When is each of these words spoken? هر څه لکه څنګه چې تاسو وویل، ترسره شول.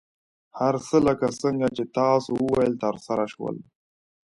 هر 0.59 0.75
څه 0.87 0.97
لکه 1.07 1.27
څنګه 1.41 1.67
چې 1.75 1.83
تاسو 1.97 2.31
وویل، 2.41 2.73
ترسره 2.83 3.25
شول. 3.33 3.55